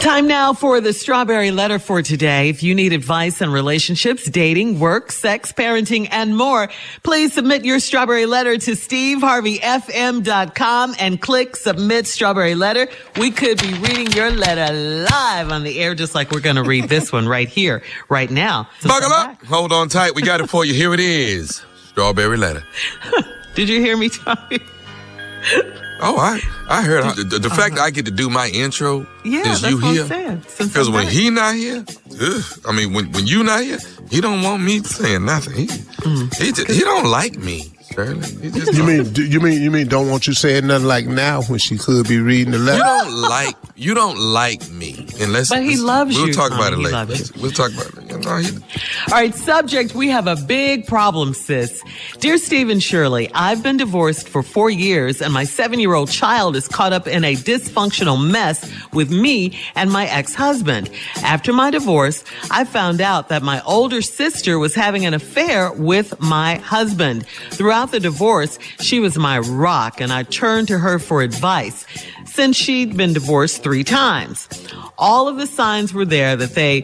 Time 0.00 0.26
now 0.26 0.52
for 0.54 0.80
the 0.80 0.94
strawberry 0.94 1.50
letter 1.50 1.78
for 1.78 2.00
today. 2.00 2.48
If 2.48 2.62
you 2.62 2.74
need 2.74 2.94
advice 2.94 3.42
on 3.42 3.52
relationships, 3.52 4.24
dating, 4.30 4.80
work, 4.80 5.12
sex, 5.12 5.52
parenting, 5.52 6.08
and 6.10 6.34
more, 6.34 6.70
please 7.02 7.34
submit 7.34 7.66
your 7.66 7.80
strawberry 7.80 8.24
letter 8.24 8.56
to 8.56 8.70
steveharveyfm.com 8.70 10.94
and 10.98 11.20
click 11.20 11.54
submit 11.54 12.06
strawberry 12.06 12.54
letter. 12.54 12.88
We 13.18 13.30
could 13.30 13.60
be 13.60 13.74
reading 13.74 14.10
your 14.12 14.30
letter 14.30 14.72
live 14.72 15.52
on 15.52 15.64
the 15.64 15.78
air, 15.78 15.94
just 15.94 16.14
like 16.14 16.30
we're 16.30 16.40
going 16.40 16.56
to 16.56 16.64
read 16.64 16.88
this 16.88 17.12
one 17.12 17.28
right 17.28 17.48
here, 17.48 17.82
right 18.08 18.30
now. 18.30 18.70
So 18.78 18.88
Buckle 18.88 19.12
up. 19.12 19.38
Back. 19.38 19.44
Hold 19.44 19.70
on 19.70 19.90
tight. 19.90 20.14
We 20.14 20.22
got 20.22 20.40
it 20.40 20.48
for 20.48 20.64
you. 20.64 20.72
Here 20.72 20.94
it 20.94 21.00
is. 21.00 21.62
Strawberry 21.88 22.38
letter. 22.38 22.64
Did 23.54 23.68
you 23.68 23.80
hear 23.80 23.98
me, 23.98 24.08
Tommy? 24.08 24.60
Oh, 26.02 26.16
I 26.16 26.40
I 26.68 26.82
heard 26.82 27.16
the, 27.16 27.24
the, 27.24 27.38
the 27.38 27.50
fact 27.50 27.74
uh-huh. 27.74 27.76
that 27.76 27.80
I 27.82 27.90
get 27.90 28.06
to 28.06 28.10
do 28.10 28.30
my 28.30 28.48
intro 28.48 29.06
yeah, 29.24 29.52
is 29.52 29.62
you 29.62 29.78
here. 29.78 30.40
Because 30.58 30.88
when 30.88 31.06
he 31.06 31.30
not 31.30 31.54
here, 31.54 31.84
ugh, 32.20 32.44
I 32.66 32.72
mean 32.72 32.94
when 32.94 33.12
when 33.12 33.26
you 33.26 33.42
not 33.42 33.62
here, 33.62 33.78
he 34.08 34.20
don't 34.20 34.42
want 34.42 34.62
me 34.62 34.80
saying 34.80 35.24
nothing. 35.24 35.54
He 35.54 35.66
mm. 35.66 36.34
he, 36.36 36.52
just, 36.52 36.70
he 36.70 36.80
don't 36.80 37.06
like 37.06 37.36
me. 37.36 37.70
You 37.96 38.84
mean 38.84 39.14
you 39.14 39.40
mean 39.40 39.60
you 39.60 39.70
mean 39.70 39.88
don't 39.88 40.08
want 40.08 40.26
you 40.28 40.32
saying 40.32 40.68
nothing 40.68 40.86
like 40.86 41.06
now 41.06 41.42
when 41.42 41.58
she 41.58 41.76
could 41.76 42.06
be 42.06 42.18
reading 42.20 42.52
the 42.52 42.58
letter? 42.58 42.78
You 42.78 42.84
don't 42.84 43.12
like 43.14 43.56
you 43.74 43.94
don't 43.94 44.18
like 44.18 44.70
me 44.70 45.06
unless. 45.20 45.48
But 45.48 45.64
he 45.64 45.76
loves 45.76 46.14
we'll 46.14 46.28
you. 46.28 46.36
We'll 46.36 46.48
talk 46.48 46.52
about 46.52 46.72
it 46.72 46.78
later. 46.78 47.24
We'll 47.40 47.50
talk 47.50 47.72
about 47.72 47.86
it. 47.86 48.10
You 48.10 48.18
know, 48.18 48.36
he... 48.36 48.56
All 48.56 48.62
right, 49.12 49.34
subject. 49.34 49.94
We 49.94 50.08
have 50.08 50.26
a 50.26 50.36
big 50.36 50.86
problem, 50.86 51.34
sis. 51.34 51.82
Dear 52.18 52.38
Stephen 52.38 52.78
Shirley, 52.78 53.30
I've 53.34 53.62
been 53.62 53.76
divorced 53.76 54.28
for 54.28 54.42
four 54.42 54.70
years, 54.70 55.22
and 55.22 55.32
my 55.32 55.44
seven-year-old 55.44 56.10
child 56.10 56.56
is 56.56 56.68
caught 56.68 56.92
up 56.92 57.06
in 57.06 57.24
a 57.24 57.34
dysfunctional 57.34 58.22
mess 58.22 58.70
with 58.92 59.10
me 59.10 59.58
and 59.74 59.90
my 59.90 60.06
ex-husband. 60.06 60.90
After 61.22 61.52
my 61.52 61.70
divorce, 61.70 62.22
I 62.50 62.64
found 62.64 63.00
out 63.00 63.30
that 63.30 63.42
my 63.42 63.62
older 63.62 64.02
sister 64.02 64.58
was 64.58 64.74
having 64.74 65.06
an 65.06 65.14
affair 65.14 65.72
with 65.72 66.20
my 66.20 66.56
husband. 66.56 67.26
Throughout 67.50 67.79
Throughout 67.80 67.92
the 67.92 68.00
divorce, 68.00 68.58
she 68.80 69.00
was 69.00 69.16
my 69.16 69.38
rock 69.38 70.02
and 70.02 70.12
I 70.12 70.24
turned 70.24 70.68
to 70.68 70.76
her 70.76 70.98
for 70.98 71.22
advice 71.22 71.86
since 72.26 72.54
she'd 72.54 72.94
been 72.94 73.14
divorced 73.14 73.62
three 73.62 73.84
times. 73.84 74.50
All 74.98 75.28
of 75.28 75.38
the 75.38 75.46
signs 75.46 75.94
were 75.94 76.04
there 76.04 76.36
that 76.36 76.54
they 76.54 76.82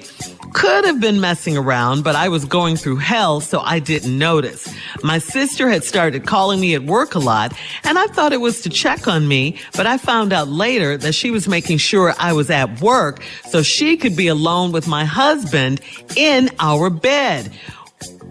could 0.54 0.86
have 0.86 0.98
been 0.98 1.20
messing 1.20 1.54
around, 1.54 2.02
but 2.02 2.16
I 2.16 2.30
was 2.30 2.46
going 2.46 2.76
through 2.76 2.96
hell, 2.96 3.40
so 3.40 3.60
I 3.60 3.78
didn't 3.78 4.18
notice. 4.18 4.72
My 5.02 5.18
sister 5.18 5.68
had 5.68 5.84
started 5.84 6.24
calling 6.24 6.60
me 6.60 6.74
at 6.74 6.84
work 6.84 7.14
a 7.14 7.18
lot, 7.18 7.52
and 7.84 7.98
I 7.98 8.06
thought 8.06 8.32
it 8.32 8.40
was 8.40 8.62
to 8.62 8.70
check 8.70 9.06
on 9.06 9.28
me, 9.28 9.58
but 9.74 9.86
I 9.86 9.98
found 9.98 10.32
out 10.32 10.48
later 10.48 10.96
that 10.96 11.14
she 11.14 11.30
was 11.30 11.46
making 11.46 11.76
sure 11.76 12.14
I 12.18 12.32
was 12.32 12.48
at 12.48 12.80
work 12.80 13.22
so 13.50 13.62
she 13.62 13.98
could 13.98 14.16
be 14.16 14.28
alone 14.28 14.72
with 14.72 14.88
my 14.88 15.04
husband 15.04 15.82
in 16.16 16.48
our 16.58 16.88
bed. 16.88 17.52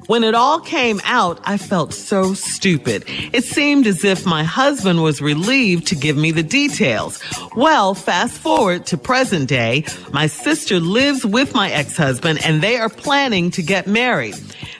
When 0.07 0.23
it 0.23 0.35
all 0.35 0.59
came 0.59 1.01
out, 1.03 1.39
I 1.45 1.57
felt 1.57 1.91
so 1.91 2.35
stupid. 2.35 3.05
It 3.33 3.43
seemed 3.43 3.87
as 3.87 4.03
if 4.03 4.23
my 4.23 4.43
husband 4.43 5.01
was 5.01 5.19
relieved 5.19 5.87
to 5.87 5.95
give 5.95 6.15
me 6.15 6.31
the 6.31 6.43
details. 6.43 7.19
Well, 7.55 7.95
fast 7.95 8.37
forward 8.37 8.85
to 8.87 8.97
present 8.97 9.49
day, 9.49 9.85
my 10.13 10.27
sister 10.27 10.79
lives 10.79 11.25
with 11.25 11.55
my 11.55 11.71
ex-husband 11.71 12.45
and 12.45 12.61
they 12.61 12.77
are 12.77 12.89
planning 12.89 13.49
to 13.51 13.63
get 13.63 13.87
married. 13.87 14.35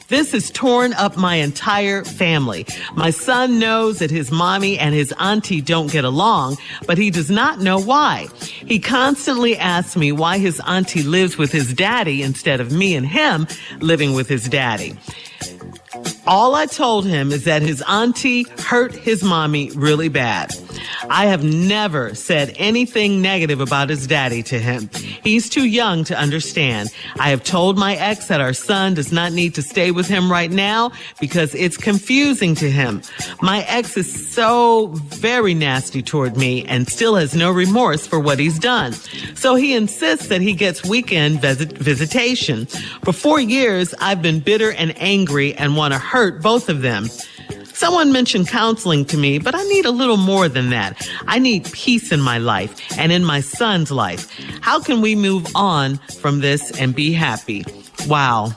This 0.08 0.34
has 0.34 0.52
torn 0.52 0.94
up 0.94 1.18
my 1.18 1.36
entire 1.36 2.04
family. 2.04 2.68
My 2.94 3.10
son 3.10 3.58
knows 3.58 4.00
that 4.00 4.12
his 4.12 4.32
mommy 4.32 4.78
and 4.78 4.94
his 4.94 5.12
auntie 5.20 5.62
don't 5.62 5.92
get 5.92 6.06
along, 6.06 6.58
but 6.86 6.98
he 6.98 7.10
does 7.10 7.32
not 7.32 7.60
know 7.60 7.80
why. 7.80 8.28
He 8.40 8.80
constantly 8.80 9.58
asks 9.58 9.96
me 9.96 10.12
why 10.12 10.38
his 10.38 10.62
auntie 10.68 11.02
lives 11.02 11.38
with 11.38 11.52
his 11.52 11.74
daddy 11.74 12.22
instead 12.22 12.62
of 12.62 12.72
me 12.72 12.96
and 12.96 13.08
him 13.08 13.48
living 13.80 14.14
with 14.14 14.30
his 14.30 14.48
daddy. 14.48 14.96
All 16.28 16.56
I 16.56 16.66
told 16.66 17.06
him 17.06 17.32
is 17.32 17.44
that 17.44 17.62
his 17.62 17.84
auntie 17.88 18.44
hurt 18.60 18.94
his 18.94 19.24
mommy 19.24 19.70
really 19.72 20.10
bad. 20.10 20.56
I 21.08 21.28
have 21.28 21.44
never 21.44 22.16
said 22.16 22.56
anything 22.58 23.22
negative 23.22 23.62
about 23.62 23.90
his 23.90 24.08
daddy 24.08 24.42
to 24.44 24.58
him. 24.58 24.90
He's 25.24 25.50
too 25.50 25.66
young 25.66 26.04
to 26.06 26.18
understand. 26.18 26.90
I 27.20 27.30
have 27.30 27.44
told 27.44 27.78
my 27.78 27.96
ex 27.96 28.28
that 28.28 28.42
our 28.42 28.54
son 28.54 28.96
does 28.96 29.12
not 29.12 29.34
need 29.34 29.54
to 29.56 29.62
stay 29.62 29.92
with 29.92 30.08
him 30.08 30.32
right 30.32 30.50
now 30.50 30.92
because 31.20 31.54
it's 31.54 31.78
confusing 31.78 32.56
to 32.56 32.72
him. 32.72 33.04
My 33.42 33.64
ex 33.68 33.96
is 33.96 34.34
so 34.34 34.88
very 34.94 35.54
nasty 35.54 36.02
toward 36.02 36.38
me 36.38 36.66
and 36.66 36.88
still 36.90 37.16
has 37.16 37.36
no 37.36 37.52
remorse 37.52 38.08
for 38.08 38.20
what 38.20 38.40
he's 38.40 38.58
done. 38.58 38.94
So 39.36 39.54
he 39.54 39.76
insists 39.76 40.28
that 40.30 40.42
he 40.42 40.54
gets 40.54 40.84
weekend 40.84 41.40
visit- 41.42 41.78
visitation. 41.78 42.66
For 43.04 43.14
four 43.14 43.40
years, 43.40 43.94
I've 44.00 44.24
been 44.24 44.40
bitter 44.40 44.72
and 44.72 45.00
angry 45.00 45.54
and 45.54 45.78
want 45.78 45.94
to 45.94 46.00
hurt 46.00 46.15
both 46.42 46.70
of 46.70 46.82
them. 46.82 47.08
Someone 47.66 48.14
mentioned 48.14 48.48
counseling 48.48 49.04
to 49.06 49.18
me, 49.18 49.38
but 49.38 49.54
I 49.54 49.62
need 49.64 49.86
a 49.86 49.92
little 49.92 50.18
more 50.18 50.48
than 50.48 50.70
that. 50.70 51.08
I 51.28 51.40
need 51.40 51.66
peace 51.74 52.12
in 52.12 52.22
my 52.22 52.38
life 52.38 52.74
and 52.98 53.12
in 53.12 53.26
my 53.26 53.42
son's 53.42 53.92
life. 53.92 54.32
How 54.62 54.80
can 54.80 55.02
we 55.02 55.14
move 55.14 55.46
on 55.56 55.98
from 56.22 56.40
this 56.40 56.72
and 56.80 56.96
be 56.96 57.12
happy? 57.12 57.66
Wow. 58.08 58.54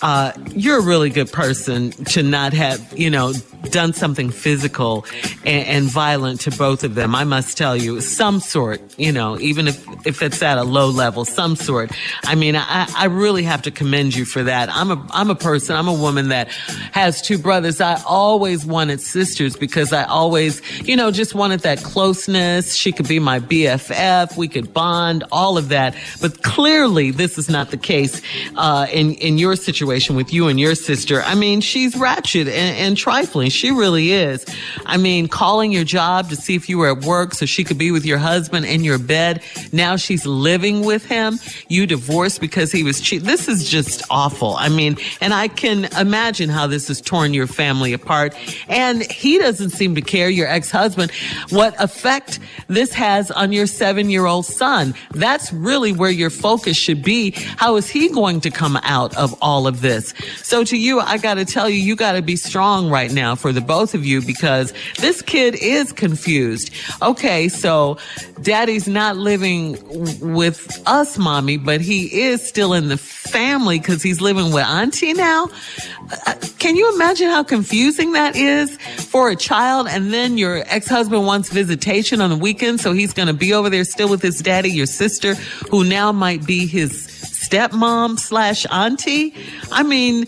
Uh, 0.00 0.32
you're 0.54 0.78
a 0.78 0.82
really 0.82 1.10
good 1.10 1.30
person 1.30 1.90
to 1.90 2.22
not 2.22 2.54
have, 2.54 2.98
you 2.98 3.10
know, 3.10 3.34
done 3.70 3.92
something 3.92 4.30
physical 4.30 5.06
and, 5.44 5.66
and, 5.66 5.84
violent 5.84 6.40
to 6.40 6.50
both 6.50 6.84
of 6.84 6.94
them. 6.94 7.14
I 7.14 7.24
must 7.24 7.56
tell 7.56 7.76
you, 7.76 8.00
some 8.00 8.40
sort, 8.40 8.80
you 8.98 9.12
know, 9.12 9.38
even 9.38 9.68
if, 9.68 9.86
if 10.06 10.22
it's 10.22 10.42
at 10.42 10.58
a 10.58 10.64
low 10.64 10.88
level, 10.88 11.24
some 11.24 11.56
sort. 11.56 11.92
I 12.24 12.34
mean, 12.34 12.56
I, 12.56 12.86
I 12.96 13.06
really 13.06 13.42
have 13.44 13.62
to 13.62 13.70
commend 13.70 14.14
you 14.14 14.24
for 14.24 14.42
that. 14.42 14.68
I'm 14.74 14.90
a, 14.90 15.06
I'm 15.10 15.30
a 15.30 15.34
person, 15.34 15.76
I'm 15.76 15.88
a 15.88 15.94
woman 15.94 16.28
that 16.28 16.48
has 16.92 17.22
two 17.22 17.38
brothers. 17.38 17.80
I 17.80 18.02
always 18.06 18.64
wanted 18.64 19.00
sisters 19.00 19.56
because 19.56 19.92
I 19.92 20.04
always, 20.04 20.62
you 20.80 20.96
know, 20.96 21.10
just 21.10 21.34
wanted 21.34 21.60
that 21.60 21.82
closeness. 21.82 22.74
She 22.74 22.92
could 22.92 23.08
be 23.08 23.18
my 23.18 23.40
BFF. 23.40 24.36
We 24.36 24.48
could 24.48 24.72
bond, 24.72 25.24
all 25.30 25.58
of 25.58 25.68
that. 25.68 25.94
But 26.20 26.42
clearly 26.42 27.10
this 27.10 27.38
is 27.38 27.48
not 27.48 27.70
the 27.70 27.76
case, 27.76 28.20
uh, 28.56 28.86
in, 28.92 29.14
in 29.14 29.38
your 29.38 29.56
situation 29.56 30.16
with 30.16 30.32
you 30.32 30.48
and 30.48 30.58
your 30.58 30.74
sister. 30.74 31.22
I 31.22 31.34
mean, 31.34 31.60
she's 31.60 31.96
ratchet 31.96 32.48
and, 32.48 32.76
and 32.76 32.96
trifling. 32.96 33.50
She 33.54 33.70
really 33.70 34.12
is. 34.12 34.44
I 34.84 34.96
mean, 34.96 35.28
calling 35.28 35.72
your 35.72 35.84
job 35.84 36.28
to 36.30 36.36
see 36.36 36.54
if 36.54 36.68
you 36.68 36.78
were 36.78 36.90
at 36.90 37.04
work 37.04 37.34
so 37.34 37.46
she 37.46 37.64
could 37.64 37.78
be 37.78 37.90
with 37.90 38.04
your 38.04 38.18
husband 38.18 38.66
in 38.66 38.84
your 38.84 38.98
bed. 38.98 39.42
Now 39.72 39.96
she's 39.96 40.26
living 40.26 40.84
with 40.84 41.06
him. 41.06 41.38
You 41.68 41.86
divorced 41.86 42.40
because 42.40 42.72
he 42.72 42.82
was 42.82 43.00
cheap. 43.00 43.22
This 43.22 43.48
is 43.48 43.68
just 43.68 44.02
awful. 44.10 44.56
I 44.56 44.68
mean, 44.68 44.96
and 45.20 45.32
I 45.32 45.48
can 45.48 45.86
imagine 45.98 46.48
how 46.48 46.66
this 46.66 46.88
has 46.88 47.00
torn 47.00 47.32
your 47.32 47.46
family 47.46 47.92
apart. 47.92 48.34
And 48.68 49.02
he 49.10 49.38
doesn't 49.38 49.70
seem 49.70 49.94
to 49.94 50.02
care, 50.02 50.28
your 50.28 50.48
ex-husband, 50.48 51.10
what 51.50 51.80
effect 51.82 52.40
this 52.68 52.92
has 52.92 53.30
on 53.30 53.52
your 53.52 53.66
seven 53.66 54.10
year 54.10 54.26
old 54.26 54.46
son. 54.46 54.94
That's 55.12 55.52
really 55.52 55.92
where 55.92 56.10
your 56.10 56.30
focus 56.30 56.76
should 56.76 57.02
be. 57.02 57.32
How 57.56 57.76
is 57.76 57.88
he 57.88 58.08
going 58.08 58.40
to 58.42 58.50
come 58.50 58.76
out 58.82 59.16
of 59.16 59.34
all 59.40 59.66
of 59.66 59.80
this? 59.80 60.12
So 60.42 60.64
to 60.64 60.76
you, 60.76 61.00
I 61.00 61.18
got 61.18 61.34
to 61.34 61.44
tell 61.44 61.68
you, 61.68 61.76
you 61.76 61.96
got 61.96 62.12
to 62.12 62.22
be 62.22 62.36
strong 62.36 62.90
right 62.90 63.12
now 63.12 63.34
for 63.44 63.52
the 63.52 63.60
both 63.60 63.92
of 63.92 64.06
you 64.06 64.22
because 64.22 64.72
this 65.00 65.20
kid 65.20 65.54
is 65.56 65.92
confused. 65.92 66.70
Okay, 67.02 67.46
so 67.46 67.98
daddy's 68.40 68.88
not 68.88 69.18
living 69.18 69.76
with 70.34 70.82
us, 70.86 71.18
mommy, 71.18 71.58
but 71.58 71.82
he 71.82 72.22
is 72.22 72.42
still 72.42 72.72
in 72.72 72.88
the 72.88 72.96
family 72.96 73.78
because 73.78 74.02
he's 74.02 74.22
living 74.22 74.50
with 74.50 74.64
auntie 74.64 75.12
now. 75.12 75.50
Uh, 76.26 76.34
can 76.58 76.74
you 76.74 76.90
imagine 76.94 77.28
how 77.28 77.42
confusing 77.42 78.12
that 78.12 78.34
is 78.34 78.78
for 78.78 79.28
a 79.28 79.36
child? 79.36 79.88
And 79.90 80.10
then 80.10 80.38
your 80.38 80.64
ex-husband 80.68 81.26
wants 81.26 81.50
visitation 81.50 82.22
on 82.22 82.30
the 82.30 82.38
weekend, 82.38 82.80
so 82.80 82.94
he's 82.94 83.12
going 83.12 83.28
to 83.28 83.34
be 83.34 83.52
over 83.52 83.68
there 83.68 83.84
still 83.84 84.08
with 84.08 84.22
his 84.22 84.40
daddy, 84.40 84.70
your 84.70 84.86
sister, 84.86 85.34
who 85.68 85.84
now 85.84 86.12
might 86.12 86.46
be 86.46 86.66
his 86.66 87.08
stepmom 87.46 88.18
slash 88.18 88.64
auntie. 88.70 89.34
I 89.70 89.82
mean, 89.82 90.24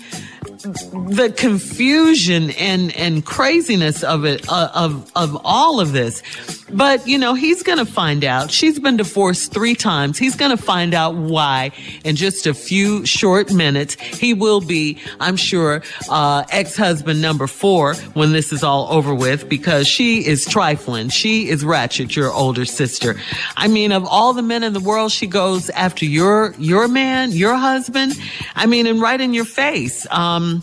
the 0.72 1.32
confusion 1.36 2.50
and 2.50 2.94
and 2.96 3.24
craziness 3.24 4.02
of 4.02 4.24
it 4.24 4.48
uh, 4.48 4.70
of 4.74 5.10
of 5.14 5.36
all 5.44 5.80
of 5.80 5.92
this 5.92 6.22
but 6.70 7.06
you 7.06 7.18
know 7.18 7.34
he's 7.34 7.62
going 7.62 7.78
to 7.78 7.86
find 7.86 8.24
out. 8.24 8.50
She's 8.50 8.78
been 8.78 8.96
divorced 8.96 9.52
3 9.52 9.74
times. 9.74 10.18
He's 10.18 10.36
going 10.36 10.56
to 10.56 10.62
find 10.62 10.94
out 10.94 11.14
why 11.14 11.72
in 12.04 12.16
just 12.16 12.46
a 12.46 12.54
few 12.54 13.04
short 13.06 13.52
minutes. 13.52 13.94
He 13.94 14.34
will 14.34 14.60
be 14.60 14.98
i'm 15.20 15.36
sure 15.36 15.82
uh, 16.08 16.44
ex-husband 16.50 17.20
number 17.20 17.46
4 17.46 17.94
when 18.14 18.32
this 18.32 18.52
is 18.52 18.62
all 18.62 18.88
over 18.90 19.14
with 19.14 19.48
because 19.48 19.86
she 19.86 20.26
is 20.26 20.44
trifling. 20.44 21.08
She 21.08 21.48
is 21.48 21.64
ratchet 21.64 22.16
your 22.16 22.32
older 22.32 22.64
sister. 22.64 23.16
I 23.56 23.68
mean 23.68 23.92
of 23.92 24.04
all 24.06 24.32
the 24.32 24.42
men 24.42 24.62
in 24.62 24.72
the 24.72 24.80
world 24.80 25.12
she 25.12 25.26
goes 25.26 25.70
after 25.70 26.04
your 26.04 26.54
your 26.58 26.88
man 26.88 27.32
your 27.32 27.54
husband. 27.56 28.14
I 28.54 28.66
mean 28.66 28.86
and 28.86 29.00
right 29.00 29.20
in 29.20 29.34
your 29.34 29.44
face. 29.44 30.06
Um 30.10 30.60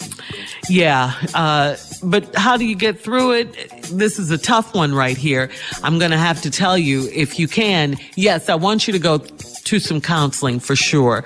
yeah. 0.70 1.14
Uh, 1.34 1.76
but 2.04 2.36
how 2.36 2.58
do 2.58 2.66
you 2.66 2.76
get 2.76 3.00
through 3.00 3.34
it? 3.34 3.82
This 3.91 4.19
is 4.19 4.31
a 4.31 4.38
tough 4.38 4.74
one 4.74 4.94
right 4.94 5.18
here. 5.18 5.50
I'm 5.83 6.00
going 6.00 6.12
to 6.12 6.18
have 6.18 6.41
to 6.44 6.51
tell 6.51 6.77
you 6.77 7.09
if 7.13 7.39
you 7.39 7.47
can. 7.47 7.97
Yes, 8.15 8.50
I 8.50 8.56
want 8.56 8.88
you 8.88 8.94
to 8.94 9.00
go 9.00 9.18
to 9.19 9.80
some 9.80 10.01
counseling 10.01 10.59
for 10.59 10.75
sure. 10.75 11.24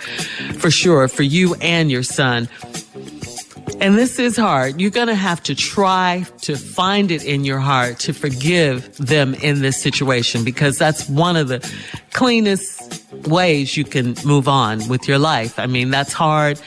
For 0.59 0.71
sure. 0.71 1.07
For 1.07 1.23
you 1.23 1.55
and 1.55 1.91
your 1.91 2.03
son. 2.03 2.49
And 3.79 3.95
this 3.95 4.17
is 4.17 4.35
hard. 4.35 4.81
You're 4.81 4.91
going 4.91 5.07
to 5.07 5.15
have 5.15 5.43
to 5.43 5.53
try 5.53 6.25
to 6.41 6.55
find 6.55 7.11
it 7.11 7.23
in 7.23 7.43
your 7.43 7.59
heart 7.59 7.99
to 7.99 8.13
forgive 8.13 8.95
them 8.97 9.35
in 9.35 9.61
this 9.61 9.79
situation 9.79 10.43
because 10.43 10.77
that's 10.77 11.07
one 11.09 11.35
of 11.35 11.47
the 11.47 11.59
cleanest 12.13 13.03
ways 13.27 13.77
you 13.77 13.83
can 13.83 14.15
move 14.25 14.47
on 14.47 14.87
with 14.87 15.07
your 15.07 15.19
life. 15.19 15.59
I 15.59 15.67
mean, 15.67 15.91
that's 15.91 16.13
hard 16.13 16.59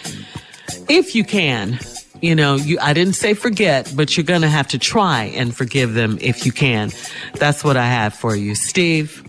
if 0.89 1.15
you 1.15 1.25
can 1.25 1.79
you 2.21 2.35
know, 2.35 2.57
you, 2.57 2.79
I 2.81 2.93
didn't 2.93 3.15
say 3.15 3.35
forget, 3.35 3.93
but 3.97 4.17
you're 4.17 4.25
going 4.25 4.43
to 4.43 4.49
have 4.49 4.69
to 4.69 4.79
try 4.79 5.25
and 5.25 5.55
forgive 5.57 5.95
them 5.95 6.19
if 6.21 6.45
you 6.45 6.53
can. 6.53 6.91
That's 7.35 7.65
what 7.65 7.77
I 7.77 7.87
have 7.87 8.15
for 8.15 8.37
you. 8.37 8.55
Steve? 8.55 9.25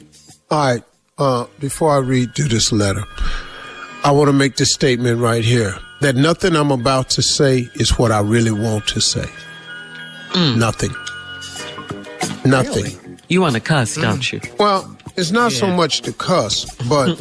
All 0.50 0.60
right. 0.60 0.84
Uh, 1.18 1.46
before 1.60 1.92
I 1.92 1.98
read 1.98 2.36
through 2.36 2.48
this 2.48 2.72
letter, 2.72 3.04
I 4.04 4.12
want 4.12 4.30
to 4.30 4.34
make 4.34 4.56
this 4.56 4.74
statement 4.74 5.20
right 5.20 5.44
here 5.44 5.78
that 6.02 6.16
nothing 6.16 6.56
I'm 6.56 6.72
about 6.72 7.10
to 7.12 7.22
say 7.22 7.70
is 7.76 7.98
what 8.00 8.12
I 8.12 8.22
really 8.22 8.52
want 8.52 8.88
to 8.88 9.00
say. 9.00 9.26
Mm. 10.32 10.58
Nothing. 10.58 10.92
Nothing. 12.44 12.84
Really? 12.84 13.18
You 13.30 13.42
want 13.42 13.54
to 13.54 13.62
cuss, 13.62 13.98
mm. 13.98 14.02
don't 14.02 14.32
you? 14.32 14.42
Well, 14.58 14.98
it's 15.16 15.32
not 15.32 15.52
yeah. 15.52 15.60
so 15.60 15.68
much 15.68 16.02
to 16.02 16.14
cuss, 16.14 16.66
but 16.88 17.18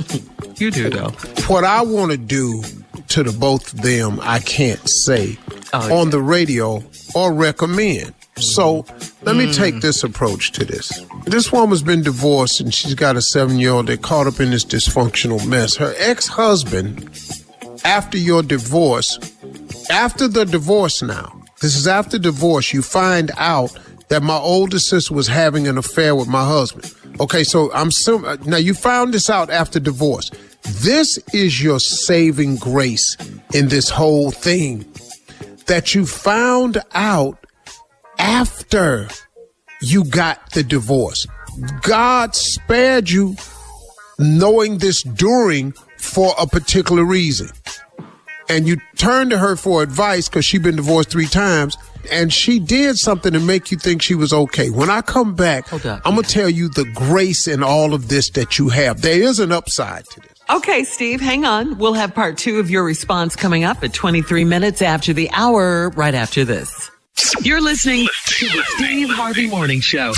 you 0.61 0.71
do 0.71 0.89
though. 0.89 1.11
What 1.47 1.65
I 1.65 1.83
want 1.83 2.13
to 2.13 2.17
do 2.17 2.63
to 3.09 3.23
the 3.23 3.33
both 3.33 3.73
of 3.75 3.83
them, 3.83 4.19
I 4.23 4.39
can't 4.39 4.81
say 4.89 5.37
oh, 5.73 6.01
on 6.01 6.11
the 6.11 6.21
radio 6.21 6.83
or 7.15 7.33
recommend. 7.33 8.15
So 8.37 8.87
let 9.23 9.37
me 9.37 9.53
take 9.53 9.77
mm. 9.77 9.83
this 9.83 10.03
approach 10.03 10.53
to 10.53 10.65
this. 10.65 11.05
This 11.25 11.53
woman's 11.53 11.83
been 11.83 12.03
divorced 12.03 12.61
and 12.61 12.73
she's 12.73 12.95
got 12.95 13.17
a 13.17 13.23
seven 13.23 13.59
year 13.59 13.73
old. 13.73 13.87
They're 13.87 13.97
caught 13.97 14.27
up 14.27 14.41
in 14.41 14.51
this 14.51 14.65
dysfunctional 14.65 15.47
mess. 15.47 15.77
Her 15.77 15.95
ex 15.99 16.27
husband, 16.27 17.11
after 17.85 18.17
your 18.17 18.43
divorce, 18.43 19.19
after 19.91 20.29
the 20.29 20.45
divorce 20.45 21.03
now, 21.03 21.43
this 21.61 21.77
is 21.77 21.87
after 21.87 22.19
divorce, 22.19 22.73
you 22.73 22.81
find 22.81 23.31
out 23.37 23.79
that 24.09 24.23
my 24.23 24.39
older 24.39 24.79
sister 24.79 25.15
was 25.15 25.29
having 25.29 25.69
an 25.69 25.77
affair 25.77 26.17
with 26.17 26.29
my 26.29 26.45
husband. 26.45 26.95
Okay, 27.21 27.45
so 27.45 27.71
I'm 27.73 27.91
sim- 27.91 28.25
now 28.47 28.57
you 28.57 28.73
found 28.73 29.13
this 29.13 29.29
out 29.29 29.51
after 29.51 29.79
divorce. 29.79 30.31
This 30.63 31.19
is 31.35 31.63
your 31.63 31.79
saving 31.79 32.57
grace 32.57 33.17
in 33.53 33.69
this 33.69 33.91
whole 33.91 34.31
thing 34.31 34.91
that 35.71 35.95
you 35.95 36.05
found 36.05 36.83
out 36.95 37.47
after 38.19 39.07
you 39.81 40.03
got 40.03 40.51
the 40.51 40.65
divorce. 40.65 41.29
God 41.83 42.35
spared 42.35 43.09
you 43.09 43.37
knowing 44.19 44.79
this 44.79 45.05
during 45.05 45.71
for 45.97 46.35
a 46.41 46.47
particular 46.49 47.05
reason. 47.05 47.51
And 48.49 48.67
you 48.67 48.79
turned 48.97 49.31
to 49.31 49.39
her 49.39 49.55
for 49.55 49.81
advice 49.81 50.29
because 50.29 50.45
she'd 50.45 50.65
been 50.65 50.75
divorced 50.75 51.11
three 51.11 51.27
times 51.29 51.77
and 52.11 52.33
she 52.33 52.59
did 52.59 52.97
something 52.97 53.33
to 53.33 53.39
make 53.39 53.71
you 53.71 53.79
think 53.79 54.03
she 54.03 54.17
was 54.17 54.33
okay. 54.33 54.71
When 54.71 54.91
I 54.91 55.03
come 55.03 55.37
back, 55.37 55.73
I'm 56.05 56.15
going 56.15 56.25
to 56.25 56.29
tell 56.29 56.51
you 56.51 56.69
the 56.69 56.91
grace 56.97 57.47
in 57.47 57.63
all 57.63 57.95
of 57.95 58.09
this 58.09 58.29
that 58.31 58.59
you 58.59 58.71
have. 58.71 59.03
There 59.03 59.23
is 59.23 59.39
an 59.39 59.53
upside 59.53 60.05
to 60.07 60.21
this. 60.21 60.40
Okay, 60.53 60.83
Steve, 60.83 61.21
hang 61.21 61.45
on. 61.45 61.79
We'll 61.79 61.95
have 61.95 62.13
part 62.13 62.37
two 62.37 62.59
of 62.59 62.71
your 62.71 62.83
response 62.83 63.37
coming 63.37 63.63
up 63.63 63.85
at 63.85 63.93
23 63.93 64.45
minutes 64.45 64.83
after 64.83 65.13
the 65.13 65.31
hour, 65.33 65.91
right 65.91 66.15
after 66.15 66.45
this. 66.45 66.91
You're 67.43 67.61
listening 67.61 68.09
to 68.27 68.47
the 68.49 68.65
Steve 68.71 69.11
Harvey 69.11 69.49
Morning 69.49 69.81
Show. 69.81 70.13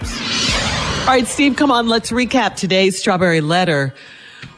All 0.00 1.08
right, 1.08 1.26
Steve, 1.26 1.56
come 1.56 1.70
on. 1.70 1.88
Let's 1.88 2.10
recap 2.10 2.56
today's 2.56 2.98
strawberry 2.98 3.42
letter. 3.42 3.92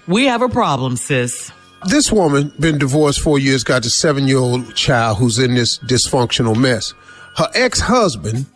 We 0.06 0.26
have 0.26 0.42
a 0.42 0.48
problem, 0.48 0.96
sis. 0.96 1.50
This 1.86 2.12
woman, 2.12 2.52
been 2.60 2.78
divorced 2.78 3.20
four 3.22 3.40
years, 3.40 3.64
got 3.64 3.84
a 3.84 3.90
seven 3.90 4.28
year 4.28 4.38
old 4.38 4.76
child 4.76 5.18
who's 5.18 5.40
in 5.40 5.54
this 5.54 5.78
dysfunctional 5.78 6.56
mess. 6.56 6.94
Her 7.36 7.50
ex 7.54 7.80
husband, 7.80 8.46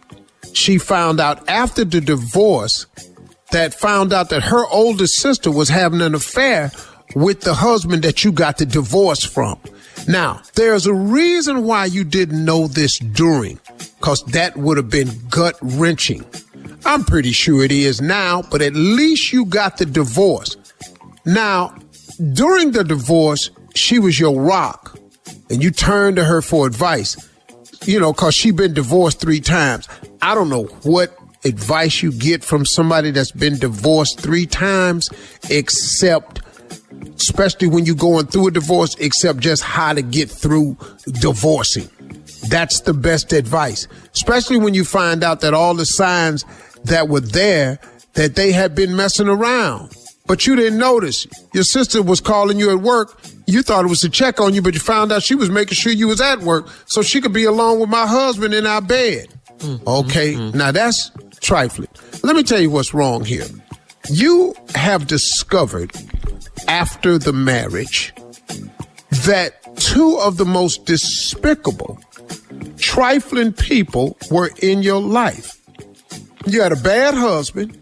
she 0.53 0.79
found 0.79 1.19
out 1.19 1.49
after 1.49 1.85
the 1.85 2.01
divorce 2.01 2.87
that 3.51 3.75
found 3.75 4.13
out 4.13 4.31
that 4.31 4.43
her 4.43 4.67
older 4.67 5.07
sister 5.07 5.51
was 5.51 5.69
having 5.69 6.01
an 6.01 6.15
affair 6.15 6.71
with 7.15 7.41
the 7.41 7.55
husband 7.55 8.03
that 8.03 8.25
you 8.25 8.33
got 8.33 8.59
the 8.59 8.67
divorce 8.67 9.25
from. 9.25 9.59
Now, 10.07 10.43
there's 10.55 10.87
a 10.87 10.95
reason 10.95 11.65
why 11.65 11.87
you 11.87 12.05
didn't 12.05 12.45
know 12.45 12.67
this 12.67 12.99
during, 12.99 13.59
because 13.99 14.23
that 14.27 14.57
would 14.57 14.77
have 14.77 14.91
been 14.91 15.11
gut 15.29 15.57
wrenching. 15.61 16.25
I'm 16.85 17.05
pretty 17.05 17.33
sure 17.33 17.65
it 17.65 17.73
is 17.73 18.01
now, 18.01 18.43
but 18.43 18.63
at 18.63 18.75
least 18.75 19.33
you 19.33 19.45
got 19.45 19.79
the 19.79 19.87
divorce. 19.87 20.57
Now, 21.25 21.77
during 22.33 22.73
the 22.73 22.85
divorce, 22.85 23.51
she 23.75 23.99
was 23.99 24.19
your 24.19 24.41
rock, 24.41 24.99
and 25.51 25.63
you 25.63 25.71
turned 25.71 26.17
to 26.17 26.25
her 26.25 26.41
for 26.41 26.67
advice. 26.67 27.17
You 27.85 28.01
know, 28.01 28.13
because 28.13 28.35
she 28.35 28.51
been 28.51 28.75
divorced 28.75 29.21
three 29.21 29.41
times. 29.41 29.89
I 30.21 30.35
don't 30.35 30.51
know 30.51 30.65
what 30.83 31.17
advice 31.45 32.03
you 32.03 32.13
get 32.13 32.45
from 32.45 32.67
somebody 32.67 33.11
that's 33.11 33.31
been 33.31 33.59
divorced 33.59 34.21
three 34.21 34.47
times, 34.47 35.11
except, 35.51 36.41
especially 37.17 37.69
when 37.69 37.87
you're 37.87 37.95
going 37.95 38.27
through 38.27 38.49
a 38.49 38.51
divorce, 38.51 38.97
except 38.97 39.41
just 39.41 39.63
how 39.63 39.93
to 39.93 40.03
get 40.03 40.31
through 40.31 40.77
divorcing. 41.21 41.89
That's 42.49 42.81
the 42.81 42.95
best 42.95 43.33
advice, 43.33 43.89
especially 44.15 44.59
when 44.59 44.75
you 44.75 44.85
find 44.85 45.23
out 45.23 45.41
that 45.41 45.55
all 45.55 45.75
the 45.75 45.85
signs 45.85 46.45
that 46.85 47.09
were 47.09 47.21
there 47.21 47.79
that 48.15 48.35
they 48.35 48.53
had 48.53 48.75
been 48.75 48.97
messing 48.97 49.29
around, 49.29 49.95
but 50.27 50.47
you 50.47 50.57
didn't 50.57 50.79
notice. 50.79 51.27
Your 51.53 51.65
sister 51.65 52.03
was 52.03 52.21
calling 52.21 52.59
you 52.59 52.71
at 52.71 52.81
work. 52.81 53.21
You 53.47 53.63
thought 53.63 53.85
it 53.85 53.89
was 53.89 54.01
to 54.01 54.09
check 54.09 54.41
on 54.41 54.55
you, 54.55 54.63
but 54.63 54.75
you 54.75 54.81
found 54.81 55.13
out 55.13 55.23
she 55.23 55.35
was 55.35 55.51
making 55.51 55.75
sure 55.75 55.93
you 55.93 56.09
was 56.09 56.21
at 56.21 56.41
work 56.41 56.69
so 56.87 57.03
she 57.03 57.21
could 57.21 57.33
be 57.33 57.45
alone 57.45 57.81
with 57.81 57.89
my 57.89 58.07
husband 58.07 58.55
in 58.55 58.67
our 58.67 58.81
bed. 58.81 59.29
Mm-hmm. 59.59 59.89
Okay. 59.89 60.35
Mm-hmm. 60.35 60.59
Now 60.59 60.71
that's 60.73 61.11
trifling. 61.41 61.89
Let 62.23 62.37
me 62.37 62.43
tell 62.43 62.61
you 62.61 62.71
what's 62.71 62.95
wrong 62.95 63.25
here. 63.25 63.47
You 64.11 64.55
have 64.75 65.07
discovered 65.07 65.93
after 66.67 67.19
the 67.19 67.33
marriage 67.33 68.13
that 69.25 69.77
two 69.77 70.19
of 70.19 70.37
the 70.37 70.45
most 70.45 70.85
despicable, 70.87 72.01
trifling 72.77 73.53
people 73.53 74.17
were 74.31 74.51
in 74.63 74.83
your 74.83 75.01
life. 75.01 75.59
You 76.47 76.63
had 76.63 76.73
a 76.73 76.77
bad 76.77 77.15
husband, 77.15 77.79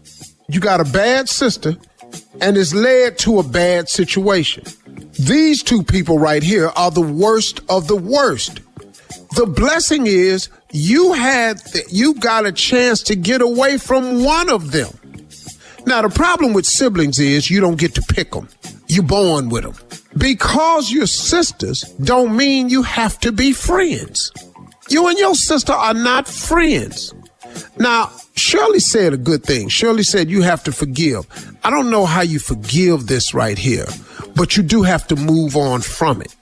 you 0.49 0.59
got 0.59 0.81
a 0.81 0.85
bad 0.85 1.29
sister, 1.29 1.75
and 2.41 2.57
it's 2.57 2.73
led 2.73 3.17
to 3.19 3.39
a 3.39 3.43
bad 3.43 3.89
situation. 3.89 4.63
These 5.19 5.63
two 5.63 5.83
people 5.83 6.19
right 6.19 6.43
here 6.43 6.67
are 6.75 6.91
the 6.91 7.01
worst 7.01 7.61
of 7.69 7.87
the 7.87 7.95
worst. 7.95 8.59
The 9.35 9.45
blessing 9.45 10.07
is 10.07 10.49
you 10.71 11.13
had 11.13 11.61
you 11.89 12.13
got 12.15 12.45
a 12.45 12.51
chance 12.51 13.01
to 13.03 13.15
get 13.15 13.41
away 13.41 13.77
from 13.77 14.23
one 14.23 14.49
of 14.49 14.71
them. 14.71 14.91
Now 15.85 16.01
the 16.01 16.09
problem 16.09 16.53
with 16.53 16.65
siblings 16.65 17.19
is 17.19 17.49
you 17.49 17.61
don't 17.61 17.79
get 17.79 17.95
to 17.95 18.01
pick 18.01 18.31
them. 18.31 18.49
You're 18.87 19.03
born 19.03 19.49
with 19.49 19.63
them. 19.63 19.75
Because 20.17 20.91
you're 20.91 21.07
sisters 21.07 21.83
don't 22.03 22.35
mean 22.35 22.69
you 22.69 22.83
have 22.83 23.19
to 23.19 23.31
be 23.31 23.53
friends. 23.53 24.31
You 24.89 25.07
and 25.07 25.17
your 25.17 25.35
sister 25.35 25.73
are 25.73 25.93
not 25.93 26.27
friends. 26.27 27.13
Now, 27.77 28.11
Shirley 28.35 28.79
said 28.79 29.13
a 29.13 29.17
good 29.17 29.43
thing. 29.43 29.67
Shirley 29.67 30.03
said 30.03 30.29
you 30.29 30.41
have 30.41 30.63
to 30.63 30.71
forgive. 30.71 31.25
I 31.63 31.69
don't 31.69 31.89
know 31.89 32.05
how 32.05 32.21
you 32.21 32.39
forgive 32.39 33.07
this 33.07 33.33
right 33.33 33.57
here, 33.57 33.85
but 34.35 34.55
you 34.55 34.63
do 34.63 34.83
have 34.83 35.07
to 35.07 35.15
move 35.15 35.55
on 35.55 35.81
from 35.81 36.21
it. 36.21 36.35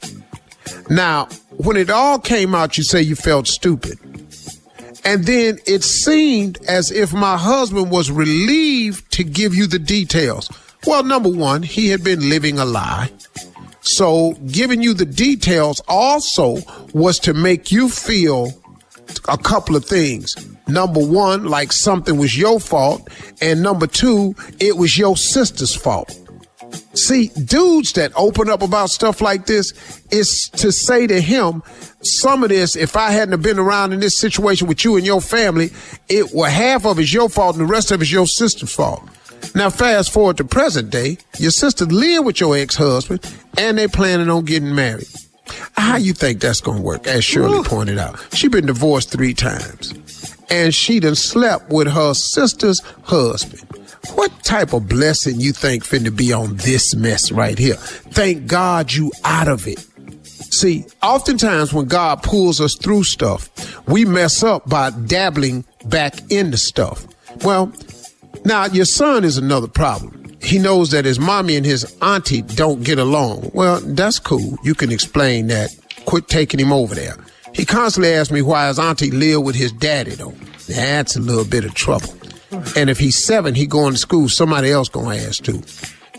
Now, 0.89 1.27
when 1.57 1.77
it 1.77 1.89
all 1.89 2.19
came 2.19 2.53
out, 2.53 2.77
you 2.77 2.83
say 2.83 3.01
you 3.01 3.15
felt 3.15 3.47
stupid. 3.47 3.97
And 5.05 5.25
then 5.25 5.59
it 5.67 5.83
seemed 5.83 6.57
as 6.67 6.91
if 6.91 7.13
my 7.13 7.37
husband 7.37 7.91
was 7.91 8.09
relieved 8.09 9.11
to 9.13 9.23
give 9.23 9.53
you 9.53 9.67
the 9.67 9.79
details. 9.79 10.49
Well, 10.85 11.03
number 11.03 11.29
one, 11.29 11.63
he 11.63 11.89
had 11.89 12.03
been 12.03 12.27
living 12.29 12.57
a 12.57 12.65
lie. 12.65 13.11
So 13.81 14.33
giving 14.47 14.81
you 14.81 14.95
the 14.95 15.05
details 15.05 15.79
also 15.87 16.57
was 16.93 17.19
to 17.19 17.33
make 17.35 17.71
you 17.71 17.87
feel 17.87 18.51
a 19.29 19.37
couple 19.37 19.75
of 19.75 19.85
things. 19.85 20.35
Number 20.67 21.05
one, 21.05 21.45
like 21.45 21.71
something 21.71 22.17
was 22.17 22.35
your 22.37 22.59
fault. 22.59 23.07
And 23.41 23.61
number 23.61 23.85
two, 23.85 24.35
it 24.59 24.77
was 24.77 24.97
your 24.97 25.15
sister's 25.15 25.75
fault. 25.75 26.17
See, 26.95 27.27
dudes 27.43 27.93
that 27.93 28.13
open 28.15 28.49
up 28.49 28.61
about 28.61 28.89
stuff 28.89 29.21
like 29.21 29.45
this 29.45 29.73
is 30.11 30.49
to 30.55 30.71
say 30.71 31.07
to 31.07 31.19
him, 31.19 31.61
some 32.01 32.43
of 32.43 32.49
this, 32.49 32.75
if 32.75 32.95
I 32.95 33.11
hadn't 33.11 33.41
been 33.41 33.59
around 33.59 33.93
in 33.93 33.99
this 33.99 34.17
situation 34.19 34.67
with 34.67 34.85
you 34.85 34.95
and 34.95 35.05
your 35.05 35.21
family, 35.21 35.71
it 36.07 36.31
well, 36.33 36.49
half 36.49 36.85
of 36.85 36.99
it's 36.99 37.13
your 37.13 37.29
fault 37.29 37.57
and 37.57 37.67
the 37.67 37.71
rest 37.71 37.91
of 37.91 38.01
it's 38.01 38.11
your 38.11 38.27
sister's 38.27 38.73
fault. 38.73 39.03
Now, 39.53 39.69
fast 39.69 40.11
forward 40.11 40.37
to 40.37 40.45
present 40.45 40.89
day, 40.89 41.17
your 41.37 41.51
sister 41.51 41.85
live 41.85 42.23
with 42.25 42.39
your 42.39 42.55
ex-husband 42.55 43.19
and 43.57 43.77
they 43.77 43.87
planning 43.87 44.29
on 44.29 44.45
getting 44.45 44.73
married. 44.73 45.07
How 45.77 45.97
you 45.97 46.13
think 46.13 46.39
that's 46.39 46.61
gonna 46.61 46.81
work? 46.81 47.07
As 47.07 47.23
Shirley 47.23 47.59
Ooh. 47.59 47.63
pointed 47.63 47.97
out, 47.97 48.19
she 48.33 48.47
been 48.47 48.65
divorced 48.65 49.11
three 49.11 49.33
times, 49.33 49.93
and 50.49 50.73
she 50.73 50.99
done 50.99 51.15
slept 51.15 51.69
with 51.69 51.87
her 51.87 52.13
sister's 52.13 52.79
husband. 53.03 53.61
What 54.13 54.31
type 54.43 54.73
of 54.73 54.87
blessing 54.87 55.39
you 55.39 55.51
think 55.51 55.83
finna 55.83 56.15
be 56.15 56.31
on 56.31 56.55
this 56.57 56.95
mess 56.95 57.31
right 57.31 57.57
here? 57.57 57.75
Thank 57.75 58.47
God 58.47 58.93
you 58.93 59.11
out 59.23 59.47
of 59.47 59.67
it. 59.67 59.79
See, 60.53 60.85
oftentimes 61.01 61.73
when 61.73 61.85
God 61.87 62.23
pulls 62.23 62.61
us 62.61 62.75
through 62.75 63.03
stuff, 63.03 63.49
we 63.87 64.05
mess 64.05 64.43
up 64.43 64.69
by 64.69 64.91
dabbling 64.91 65.65
back 65.85 66.31
into 66.31 66.57
stuff. 66.57 67.05
Well, 67.43 67.73
now 68.45 68.65
your 68.65 68.85
son 68.85 69.23
is 69.23 69.37
another 69.37 69.67
problem. 69.67 70.37
He 70.41 70.59
knows 70.59 70.91
that 70.91 71.05
his 71.05 71.19
mommy 71.19 71.55
and 71.55 71.65
his 71.65 71.91
auntie 72.01 72.43
don't 72.43 72.83
get 72.83 72.99
along. 72.99 73.49
Well, 73.53 73.81
that's 73.81 74.19
cool. 74.19 74.57
You 74.63 74.75
can 74.75 74.91
explain 74.91 75.47
that. 75.47 75.71
Quit 76.05 76.27
taking 76.27 76.59
him 76.59 76.71
over 76.71 76.93
there. 76.93 77.17
He 77.53 77.65
constantly 77.65 78.13
asks 78.13 78.31
me 78.31 78.41
why 78.41 78.67
his 78.67 78.77
auntie 78.77 79.11
live 79.11 79.41
with 79.41 79.55
his 79.55 79.71
daddy 79.71 80.11
though. 80.11 80.35
That's 80.67 81.15
a 81.15 81.19
little 81.21 81.45
bit 81.45 81.65
of 81.65 81.73
trouble. 81.73 82.13
And 82.75 82.89
if 82.89 82.97
he's 82.97 83.25
seven, 83.25 83.55
he 83.55 83.65
going 83.65 83.93
to 83.93 83.99
school, 83.99 84.29
somebody 84.29 84.71
else 84.71 84.89
gonna 84.89 85.15
ask 85.15 85.43
too. 85.43 85.61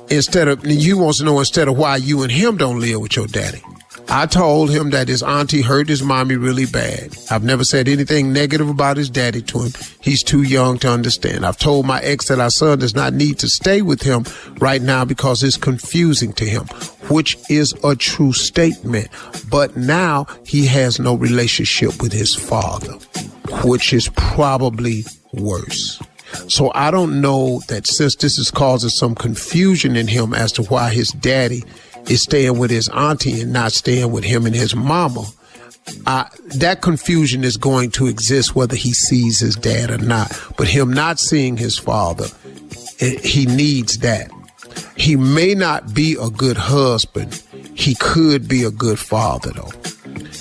Instead 0.09 0.49
of, 0.49 0.65
you 0.65 0.99
wants 0.99 1.19
to 1.19 1.25
know 1.25 1.39
instead 1.39 1.69
of 1.69 1.77
why 1.77 1.97
you 1.97 2.23
and 2.23 2.31
him 2.31 2.57
don't 2.57 2.81
live 2.81 3.01
with 3.01 3.17
your 3.17 3.27
daddy. 3.27 3.63
I 4.09 4.27
told 4.27 4.71
him 4.71 4.91
that 4.91 5.09
his 5.09 5.23
auntie 5.23 5.63
hurt 5.63 5.89
his 5.89 6.03
mommy 6.03 6.37
really 6.37 6.67
bad. 6.67 7.17
I've 7.29 7.43
never 7.43 7.65
said 7.65 7.89
anything 7.89 8.33
negative 8.33 8.69
about 8.69 8.97
his 8.97 9.11
daddy 9.11 9.43
to 9.43 9.63
him. 9.63 9.73
He's 10.01 10.23
too 10.23 10.43
young 10.43 10.79
to 10.79 10.89
understand. 10.89 11.45
I've 11.45 11.59
told 11.59 11.87
my 11.87 12.01
ex 12.03 12.29
that 12.29 12.39
our 12.39 12.51
son 12.51 12.79
does 12.79 12.95
not 12.95 13.15
need 13.15 13.41
to 13.41 13.49
stay 13.49 13.83
with 13.83 14.03
him 14.03 14.25
right 14.59 14.81
now 14.81 15.05
because 15.05 15.43
it's 15.43 15.57
confusing 15.57 16.33
to 16.35 16.45
him, 16.45 16.67
which 17.11 17.37
is 17.51 17.75
a 17.83 17.97
true 17.97 18.33
statement. 18.33 19.09
But 19.51 19.77
now 19.77 20.27
he 20.47 20.67
has 20.67 21.01
no 21.01 21.17
relationship 21.17 22.01
with 22.01 22.13
his 22.13 22.33
father, 22.33 22.93
which 23.65 23.93
is 23.93 24.09
probably 24.11 25.05
worse. 25.33 26.01
So 26.49 26.73
I 26.75 26.91
don't 26.91 27.21
know 27.21 27.61
that 27.69 27.87
since 27.87 28.17
this 28.17 28.39
is 28.39 28.51
causing 28.51 28.91
some 28.91 29.15
confusion 29.15 29.97
in 29.97 30.09
him 30.09 30.35
as 30.35 30.53
to 30.53 30.63
why 30.65 30.91
his 30.91 31.09
daddy 31.09 31.63
is 32.09 32.23
staying 32.23 32.59
with 32.59 32.71
his 32.71 32.89
auntie 32.89 33.41
and 33.43 33.53
not 33.53 33.73
staying 33.73 34.13
with 34.13 34.25
him 34.25 34.47
and 34.47 34.55
his 34.55 34.75
mama, 34.75 35.25
uh, 36.07 36.25
that 36.57 36.83
confusion 36.83 37.45
is 37.45 37.57
going 37.57 37.91
to 37.93 38.07
exist 38.07 38.55
whether 38.55 38.77
he 38.77 38.93
sees 38.93 39.39
his 39.39 39.57
dad 39.57 39.91
or 39.91 39.99
not. 39.99 40.37
But 40.57 40.69
him 40.69 40.93
not 40.93 41.19
seeing 41.19 41.57
his 41.57 41.79
father, 41.79 42.27
it, 42.99 43.25
he 43.25 43.47
needs 43.47 43.99
that. 43.99 44.31
He 44.97 45.17
may 45.17 45.55
not 45.55 45.95
be 45.95 46.17
a 46.21 46.31
good 46.31 46.57
husband. 46.57 47.43
He 47.75 47.95
could 47.95 48.49
be 48.49 48.63
a 48.65 48.71
good 48.71 48.99
father, 48.99 49.51
though. 49.51 49.73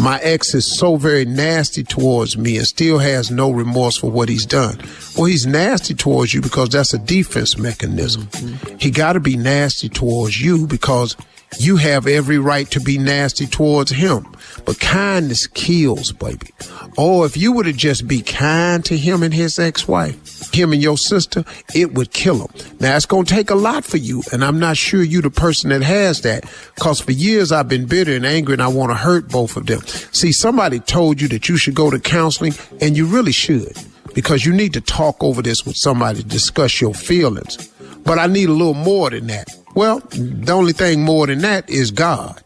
My 0.06 0.20
ex 0.20 0.54
is 0.54 0.72
so 0.78 0.98
very 0.98 1.26
nasty 1.26 1.84
towards 1.84 2.38
me 2.38 2.58
and 2.58 2.68
still 2.68 3.00
has 3.00 3.32
no 3.32 3.50
remorse 3.50 3.98
for 3.98 4.12
what 4.12 4.30
he's 4.30 4.46
done. 4.46 4.80
Well, 5.18 5.26
he's 5.26 5.48
nasty 5.48 5.96
towards 5.96 6.32
you 6.32 6.42
because 6.42 6.70
that's 6.70 6.94
a 6.94 7.00
defense 7.00 7.58
mechanism. 7.58 8.28
Mm-hmm. 8.28 8.78
He 8.78 8.92
got 8.92 9.14
to 9.14 9.20
be 9.20 9.36
nasty 9.36 9.90
towards 9.90 10.40
you 10.40 10.68
because 10.68 11.18
you 11.60 11.78
have 11.78 12.08
every 12.08 12.38
right 12.38 12.70
to 12.72 12.80
be 12.80 12.98
nasty 12.98 13.48
towards 13.48 13.92
him. 13.92 14.26
But 14.66 14.80
kindness 14.80 15.48
kills, 15.48 16.12
baby. 16.12 16.50
Oh, 16.98 17.24
if 17.24 17.36
you 17.38 17.52
were 17.52 17.64
to 17.64 17.74
just 17.74 18.08
be 18.08 18.22
kind 18.22 18.84
to 18.86 18.98
him 18.98 19.22
and 19.22 19.34
his 19.34 19.60
ex-wife, 19.60 20.54
him 20.54 20.74
and 20.74 20.82
your 20.82 20.98
sister, 20.98 21.44
it 21.74 21.94
would 21.94 22.12
kill 22.12 22.48
him. 22.48 22.78
Now 22.80 22.96
it's 22.96 23.06
to 23.06 23.24
take 23.24 23.50
a 23.50 23.56
lot 23.56 23.84
for 23.84 23.98
you. 23.98 24.24
And 24.32 24.44
I'm 24.44 24.60
not 24.60 24.78
sure 24.78 25.04
you're 25.04 25.22
the 25.22 25.30
person 25.30 25.70
that 25.70 25.82
has 25.82 26.22
that. 26.22 26.46
Cause 26.80 27.00
for 27.00 27.12
years 27.12 27.52
I've 27.52 27.70
been 27.70 27.86
bitter 27.86 28.16
and 28.16 28.26
angry 28.26 28.54
and 28.54 28.62
I 28.62 28.68
want 28.68 28.92
to 28.92 28.96
hurt 28.96 29.30
both 29.30 29.58
of 29.58 29.66
them. 29.66 29.82
See, 30.14 30.32
somebody 30.32 30.80
told 30.80 31.22
you 31.22 31.28
that 31.30 31.50
you 31.50 31.58
should 31.58 31.76
go 31.76 31.90
to 31.90 32.00
counseling 32.00 32.54
and 32.82 32.96
you 32.96 33.06
really 33.06 33.32
should 33.32 33.78
because 34.14 34.46
you 34.46 34.54
need 34.54 34.74
to 34.74 34.82
talk 34.82 35.22
over 35.22 35.42
this 35.42 35.66
with 35.66 35.76
somebody 35.76 36.20
to 36.20 36.28
discuss 36.28 36.80
your 36.80 36.94
feelings. 36.94 37.70
But 38.04 38.20
I 38.20 38.28
need 38.28 38.50
a 38.50 38.54
little 38.54 38.74
more 38.74 39.10
than 39.10 39.28
that. 39.28 39.48
Well, 39.76 40.00
the 40.12 40.54
only 40.54 40.74
thing 40.74 41.04
more 41.04 41.28
than 41.28 41.40
that 41.40 41.70
is 41.70 41.92
God. 41.92 42.42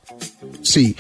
See, 0.62 0.96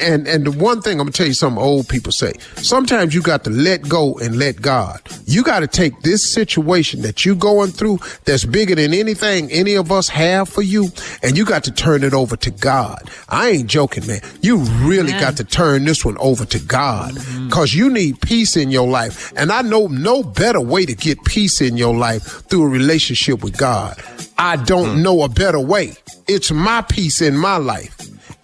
and, 0.00 0.26
and 0.26 0.46
the 0.46 0.50
one 0.50 0.82
thing 0.82 0.94
I'm 0.94 1.06
gonna 1.06 1.12
tell 1.12 1.26
you 1.26 1.34
something 1.34 1.62
old 1.62 1.88
people 1.88 2.12
say. 2.12 2.32
Sometimes 2.56 3.14
you 3.14 3.22
got 3.22 3.44
to 3.44 3.50
let 3.50 3.88
go 3.88 4.14
and 4.18 4.36
let 4.36 4.60
God. 4.60 5.00
You 5.26 5.42
got 5.42 5.60
to 5.60 5.66
take 5.66 6.00
this 6.02 6.32
situation 6.32 7.02
that 7.02 7.24
you're 7.24 7.34
going 7.34 7.70
through 7.70 7.98
that's 8.24 8.44
bigger 8.44 8.74
than 8.74 8.92
anything 8.92 9.50
any 9.50 9.74
of 9.74 9.92
us 9.92 10.08
have 10.08 10.48
for 10.48 10.62
you, 10.62 10.88
and 11.22 11.36
you 11.36 11.44
got 11.44 11.64
to 11.64 11.70
turn 11.70 12.02
it 12.02 12.12
over 12.12 12.36
to 12.36 12.50
God. 12.50 13.10
I 13.28 13.50
ain't 13.50 13.68
joking, 13.68 14.06
man. 14.06 14.20
You 14.42 14.58
really 14.58 15.12
yeah. 15.12 15.20
got 15.20 15.36
to 15.38 15.44
turn 15.44 15.84
this 15.84 16.04
one 16.04 16.18
over 16.18 16.44
to 16.44 16.58
God 16.58 17.14
mm-hmm. 17.14 17.48
cause 17.50 17.72
you 17.74 17.90
need 17.90 18.20
peace 18.20 18.56
in 18.56 18.70
your 18.70 18.88
life. 18.88 19.32
And 19.36 19.52
I 19.52 19.62
know 19.62 19.86
no 19.86 20.22
better 20.22 20.60
way 20.60 20.86
to 20.86 20.94
get 20.94 21.22
peace 21.24 21.60
in 21.60 21.76
your 21.76 21.94
life 21.94 22.46
through 22.48 22.64
a 22.64 22.68
relationship 22.68 23.42
with 23.42 23.56
God. 23.56 23.96
I 24.36 24.56
don't 24.56 24.98
mm. 24.98 25.02
know 25.02 25.22
a 25.22 25.28
better 25.28 25.60
way. 25.60 25.94
It's 26.26 26.50
my 26.50 26.82
peace 26.82 27.22
in 27.22 27.36
my 27.36 27.56
life 27.56 27.93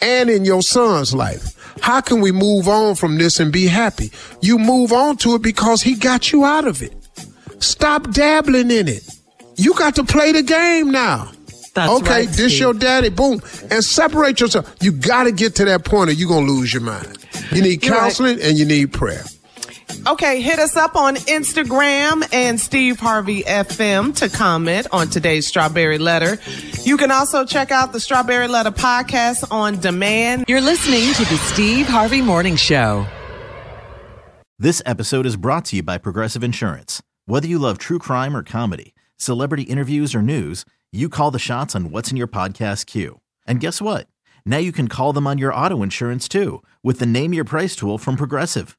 and 0.02 0.30
in 0.30 0.44
your 0.44 0.62
son's 0.62 1.14
life. 1.14 1.56
How 1.80 2.00
can 2.00 2.20
we 2.20 2.32
move 2.32 2.68
on 2.68 2.94
from 2.94 3.18
this 3.18 3.40
and 3.40 3.52
be 3.52 3.66
happy? 3.66 4.10
You 4.40 4.58
move 4.58 4.92
on 4.92 5.16
to 5.18 5.34
it 5.34 5.42
because 5.42 5.82
he 5.82 5.94
got 5.94 6.32
you 6.32 6.44
out 6.44 6.66
of 6.66 6.82
it. 6.82 6.94
Stop 7.60 8.10
dabbling 8.10 8.70
in 8.70 8.88
it. 8.88 9.08
You 9.56 9.74
got 9.74 9.94
to 9.96 10.04
play 10.04 10.32
the 10.32 10.42
game 10.42 10.90
now. 10.90 11.30
That's 11.74 11.92
okay, 12.00 12.26
right, 12.26 12.28
this 12.28 12.58
your 12.58 12.74
daddy, 12.74 13.10
boom, 13.10 13.40
and 13.70 13.84
separate 13.84 14.40
yourself. 14.40 14.74
You 14.80 14.90
got 14.92 15.24
to 15.24 15.32
get 15.32 15.54
to 15.56 15.64
that 15.66 15.84
point 15.84 16.10
or 16.10 16.12
you're 16.12 16.28
going 16.28 16.46
to 16.46 16.52
lose 16.52 16.72
your 16.72 16.82
mind. 16.82 17.18
You 17.52 17.62
need 17.62 17.82
counseling 17.82 18.38
right. 18.38 18.46
and 18.46 18.58
you 18.58 18.64
need 18.64 18.92
prayer. 18.92 19.24
Okay, 20.06 20.40
hit 20.40 20.58
us 20.58 20.76
up 20.76 20.96
on 20.96 21.16
Instagram 21.16 22.26
and 22.32 22.58
Steve 22.58 22.98
Harvey 22.98 23.42
FM 23.42 24.16
to 24.16 24.30
comment 24.30 24.86
on 24.92 25.08
today's 25.08 25.46
Strawberry 25.46 25.98
Letter. 25.98 26.38
You 26.84 26.96
can 26.96 27.10
also 27.10 27.44
check 27.44 27.70
out 27.70 27.92
the 27.92 28.00
Strawberry 28.00 28.48
Letter 28.48 28.70
podcast 28.70 29.52
on 29.52 29.78
demand. 29.78 30.46
You're 30.48 30.62
listening 30.62 31.12
to 31.14 31.24
the 31.26 31.36
Steve 31.36 31.86
Harvey 31.86 32.22
Morning 32.22 32.56
Show. 32.56 33.06
This 34.58 34.80
episode 34.86 35.26
is 35.26 35.36
brought 35.36 35.66
to 35.66 35.76
you 35.76 35.82
by 35.82 35.98
Progressive 35.98 36.42
Insurance. 36.42 37.02
Whether 37.26 37.46
you 37.46 37.58
love 37.58 37.76
true 37.76 37.98
crime 37.98 38.34
or 38.34 38.42
comedy, 38.42 38.94
celebrity 39.18 39.64
interviews 39.64 40.14
or 40.14 40.22
news, 40.22 40.64
you 40.92 41.10
call 41.10 41.30
the 41.30 41.38
shots 41.38 41.76
on 41.76 41.90
what's 41.90 42.10
in 42.10 42.16
your 42.16 42.26
podcast 42.26 42.86
queue. 42.86 43.20
And 43.46 43.60
guess 43.60 43.82
what? 43.82 44.06
Now 44.46 44.58
you 44.58 44.72
can 44.72 44.88
call 44.88 45.12
them 45.12 45.26
on 45.26 45.36
your 45.36 45.54
auto 45.54 45.82
insurance 45.82 46.26
too 46.26 46.62
with 46.82 47.00
the 47.00 47.06
Name 47.06 47.34
Your 47.34 47.44
Price 47.44 47.76
tool 47.76 47.98
from 47.98 48.16
Progressive. 48.16 48.78